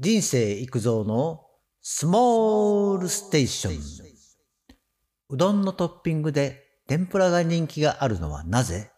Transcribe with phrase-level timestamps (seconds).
[0.00, 1.44] 人生育造の
[1.82, 3.82] スモールステーション。
[5.30, 8.92] うどんのトッピングで天ぷらが人気があるのはなぜ？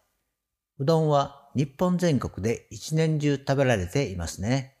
[0.77, 4.77] うどんは日本全国で一年中食べられていますね。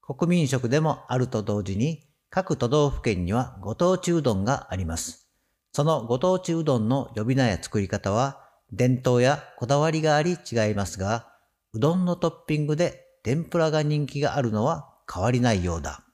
[0.00, 5.28] 国民食でもあると同時に各都道府県にはご当地うどんがあります。
[5.74, 8.42] そのご当地うどんの呼び名や作り方は
[8.72, 11.28] 伝統やこだわりがあり違いますが、
[11.74, 16.04] うどんのトッピングで天ぷらが人気があるのは変わりないようだ。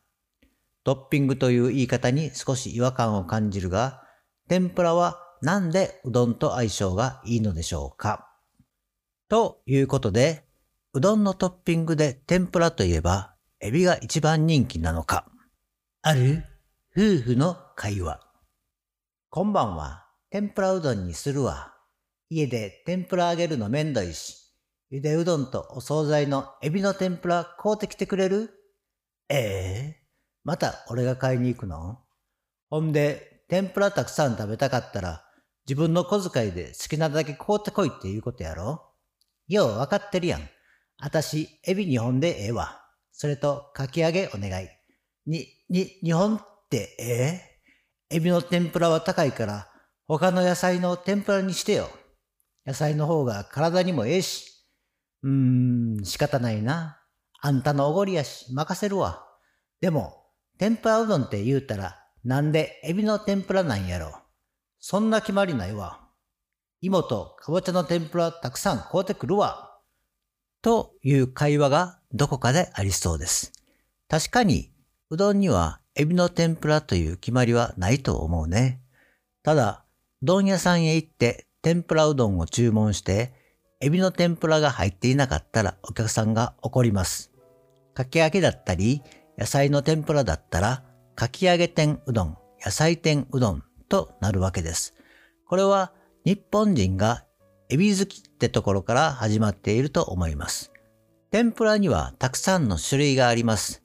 [0.85, 4.03] トッピングという言い方に少し違和感を感じるが、
[4.49, 8.29] 天ぷらはなんでうどんと相性がいいのでしょうか？
[9.29, 10.45] ということで、
[10.93, 15.27] うどんのトッピングで天ぷらといえば、エビが一番人気なのか。
[16.03, 16.45] ある
[16.97, 18.21] 夫婦の会話。
[19.31, 20.05] こんばんは。
[20.31, 21.73] 天ぷらうどんにするわ。
[22.29, 24.37] 家で天ぷら揚げるのめんどいし、
[24.91, 28.51] ゆでうどんとお惣菜のエビの天ぷら買うてきてくれる？
[29.29, 30.07] ええ、
[30.45, 31.99] また俺が買いに行くの？
[32.71, 35.25] ほんで、天ぷらたくさん食べたかったら、
[35.67, 38.83] 自分の小遣いで好きなだけ買うてこいっていうことやろ？
[39.49, 40.43] ようわかってるやん。
[40.99, 42.81] あたし、エビ2本でええわ。
[43.13, 44.69] それと、かき揚げお願い。
[45.27, 47.41] に、に、2本ってえ
[48.11, 48.17] え？
[48.17, 49.69] エビの天ぷらは高いから、
[50.07, 51.89] 他の野菜の天ぷらにしてよ。
[52.67, 54.67] 野菜の方が体にもええし。
[55.23, 57.01] うーん、仕方ないな。
[57.47, 59.23] あんたのおごりやし、任せるわ。
[59.83, 60.25] でも、
[60.57, 64.19] 天ぷらうどんって言うたら、なんでエビの天ぷらなんやろ。
[64.81, 66.09] そんな決まりないわ。
[66.81, 69.79] 芋とかぼちゃの天ぷらたくさん買うてくるわ。
[70.63, 73.53] という会話がどこかでありそうです。
[74.09, 74.73] 確かに、
[75.11, 78.81] うどんにはエビの天ぷらという決まりはないと思うね。
[79.43, 79.85] ただ、
[80.23, 83.35] うどん屋さんへ行って天ぷらうどんを注文して、
[83.83, 87.34] エビの天ぷらが入っていなかったらお客さんが怒ります。
[87.95, 89.03] かき揚げだったり、
[89.39, 94.95] 野菜の天ぷらだったら、かき揚げ天うどん、野菜天うどんとなるわけです。
[95.47, 95.93] これは
[96.25, 97.25] 日本人が
[97.69, 100.73] エビ好きってところから始まっていると思います。
[101.31, 103.83] 天ぷらにはたくさんの種類があります。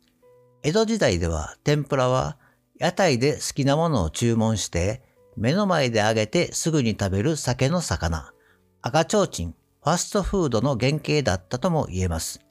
[0.64, 2.38] 江戸時代では天ぷらは
[2.80, 5.02] 屋台で好きなものを注文して
[5.38, 8.34] 目の前で揚げてすぐに食べる酒の魚、
[8.82, 12.42] 赤ちょうちん、ファストフードの原型だったとも言えます。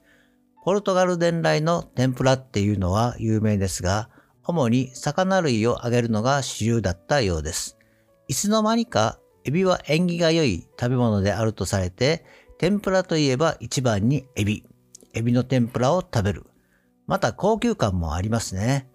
[0.63, 4.09] ポルトガル伝来の天ぷらっていうのは有名ですが、
[4.43, 7.77] 主に魚類を揚げるのが主流だったようです。
[8.27, 12.25] いつの間にかエビは縁起が良い食べ物であるとされて、
[12.57, 14.65] 天ぷらといえば一番にエビ。
[15.13, 16.45] エビの天ぷらを食べる。
[17.07, 18.89] また高級感もありますね。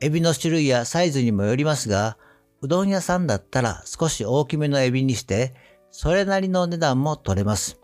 [0.00, 2.16] エビの種類やサイズにもよりますが、
[2.62, 5.54] うどん屋さんだったら少し大きめのエビにして、
[5.90, 7.78] それなりの値段も取れます。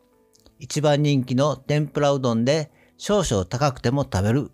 [0.59, 4.50] 一番人気の天ぷらうどんで少々高くても食べる。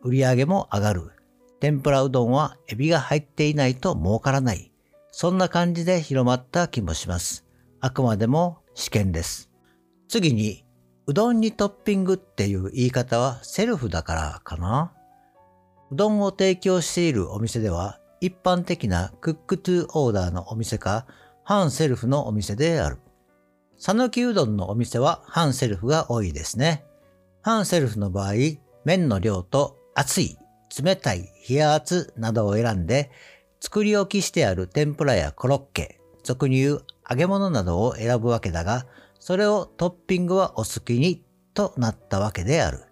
[0.00, 1.10] 売り上げも上がる。
[1.60, 4.72] 天ぷらうどんはエビが入っていないと儲からない。
[5.10, 7.44] そんな感じで広まった気もします。
[7.80, 9.50] あくまでも試験です。
[10.08, 10.64] 次に、
[11.06, 14.92] うどんにトッピングっていう言い方はセルフだからかな
[15.90, 21.06] うどんを提供しているお店では一般的なクックトゥオーダーのお店か
[21.44, 22.98] 半セルフのお店である。
[23.78, 26.84] 讃岐うどんのお店は半セルフが多いですね。
[27.42, 28.32] 半セルフの場合、
[28.84, 30.36] 麺の量と熱い、
[30.82, 33.10] 冷たい、冷圧などを選んで
[33.60, 38.86] 作り置きしてある天ぷらやコロッケ、俗に言う揚げ物などを選ぶわけだが、
[39.18, 42.84] それをトッピングはお好きにとなったわけである。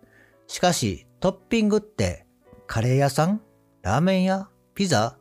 [0.47, 2.27] しかし、トッピングって
[2.67, 3.41] カレー屋さん
[3.83, 5.19] ラーメン屋ピザ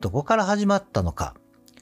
[0.00, 1.34] どこから始まったのか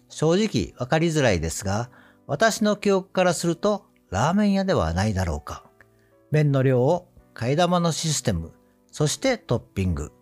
[0.08, 1.90] 正直わかりづらいですが、
[2.26, 5.64] 私の記憶からするとラーメン屋ではないだろうか。
[6.32, 8.52] 麺の量を替え玉のシステム、
[8.90, 10.12] そしてトッピング。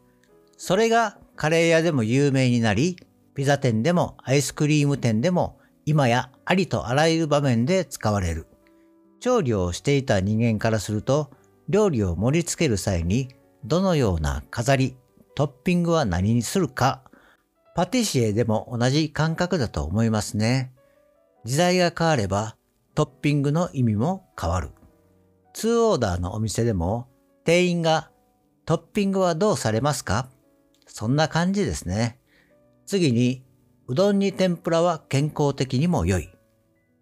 [0.56, 2.98] それがカレー屋でも有名になり、
[3.34, 8.46] ピザ店でもアイスクリーム店でも今やありとあらゆる場面で使われる。
[9.20, 11.30] 調理をしていた人間からすると、
[11.68, 13.28] 料理を盛り付ける際に
[13.64, 14.96] どのような飾り、
[15.36, 17.02] トッピングは何にするか、
[17.76, 20.72] パティシエでも同じ感覚だと思いますね。
[21.44, 22.56] 時代が変われば
[22.94, 24.70] トッピングの意味も変わる。
[25.60, 27.06] 2オーダーのお店でも
[27.44, 28.10] 店員が
[28.64, 30.30] トッピングはどうされますか？
[30.86, 32.18] そんな感じですね。
[32.86, 33.44] 次に、
[33.86, 36.30] うどんに天ぷらは健康的にも良い。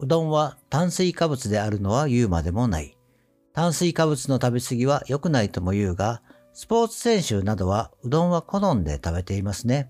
[0.00, 2.96] うどんは炭水化物であるのは言うまでもない。
[3.52, 6.20] 炭水化物の食べ過ぎは良くないとも言うが、
[6.52, 9.88] スポーツ選手などはうどんは好んで食べていますね。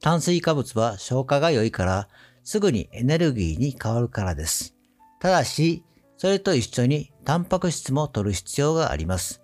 [0.00, 2.08] 炭水化物は消化が良いから、
[2.42, 4.74] すぐにエネルギーに変わるからです。
[5.20, 5.84] ただし、
[6.20, 9.40] それと一緒にタンパク質も摂る必要があります。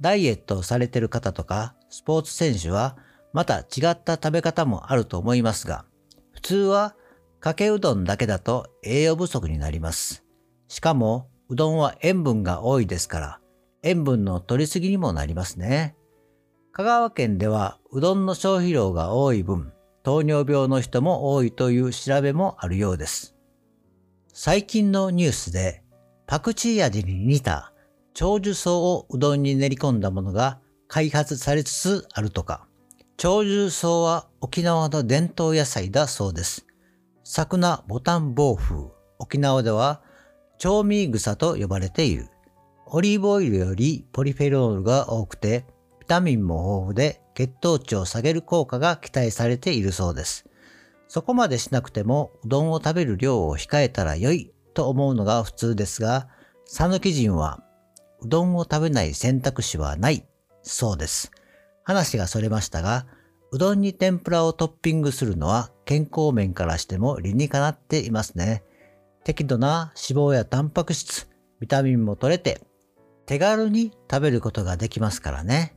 [0.00, 2.96] ダイエットをされてる方とか、スポーツ選手は
[3.32, 5.84] また違った食べ方もあると思いますが、
[6.32, 6.96] 普通は
[7.38, 10.24] かけうどんだけだと栄養不足になります。
[10.66, 13.40] しかもうどんは塩分が多いですから
[13.84, 15.94] 塩分の取りすぎにもなりますね。
[16.72, 23.36] 香川県ではうどんの消費量が多い分、糖尿病の人も多いという調べもあるようです。
[24.32, 25.84] 最近のニュースで
[26.26, 27.72] パクチー味に似た
[28.12, 30.58] 長寿草をうどんに練り込んだものが
[30.88, 32.66] 開発されつつあるとか。
[33.16, 36.66] 長寿草は沖縄の伝統野菜だそうです。
[37.22, 38.88] 桜ボタン暴風。
[39.18, 40.02] 沖縄では
[40.58, 42.28] 調味草と呼ばれている。
[42.86, 45.64] オリーブオイルよりポリフェノールが多くて、
[46.00, 50.44] ビタミンも豊富で血糖値を下げる効果が期待されているそうです。
[51.06, 56.28] そこまでしなくてもうどんを食べる量を控えたら良いと思うのが普通ですが、
[56.66, 57.62] 讃岐人は
[58.20, 60.26] うどんを食べない選択肢はない
[60.62, 61.32] そうです。
[61.82, 63.06] 話がそれましたが、
[63.52, 68.64] うどんに天ぷらをトッピングするのは健康面からしても理にかなっていますね。
[69.24, 71.28] 適度な脂肪やタンパク質、
[71.58, 72.60] ビタミンも取れて、
[73.24, 75.76] 手軽に食べることができますからね。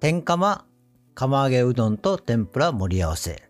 [0.00, 0.66] 天釜、
[1.14, 3.42] 釜揚げうどんと天ぷら盛り合わせ。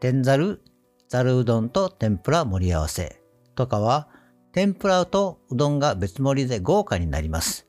[0.00, 0.62] 天ざる、
[1.08, 3.25] ざるうどんと天ぷら盛り合わせ。
[3.56, 4.08] とかは、
[4.52, 7.66] 天ぷらとうどんが別盛りで豪華になります。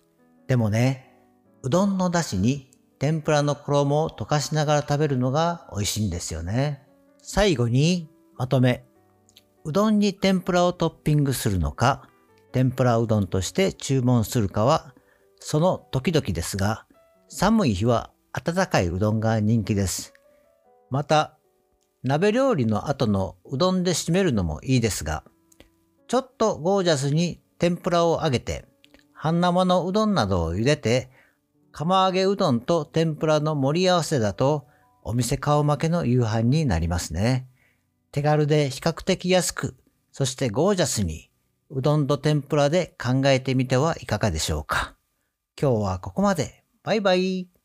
[0.48, 1.20] でもね、
[1.64, 2.70] うどんの出汁に
[3.00, 6.88] 天ぷらの衣を溶かしながら食べるのが美味しいんですよね。
[7.22, 8.86] 最後にまとめ。
[9.66, 12.08] うどんに天ぷらをトッピングするのか、
[12.54, 14.94] 天ぷらうどんとして注文するかは、
[15.40, 16.86] その時々ですが、
[17.28, 20.14] 寒い日は温かいうどんが人気です。
[20.90, 21.38] また、
[22.04, 25.26] 鍋料理の後のうどんで締めるのもいいですが、
[26.08, 28.66] ちょっとゴージャスに天ぷらを揚げて、
[29.14, 31.10] 半生のうどんなどを茹でて、
[31.72, 34.68] 釜揚げうどんと天ぷらの盛り合わせだと、
[35.04, 37.48] お店顔負けの夕飯になりますね。
[38.12, 39.76] 手軽で比較的安く、
[40.12, 41.30] そしてゴージャスに、
[41.70, 44.96] うどんと天ぷらで考えてみてはいかがでしょうか。
[45.60, 46.64] 今日はここまで。
[46.84, 47.57] バイバイ。